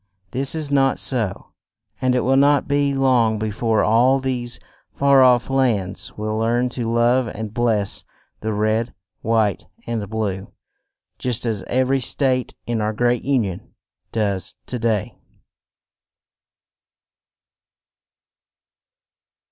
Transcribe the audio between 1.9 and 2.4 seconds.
and it will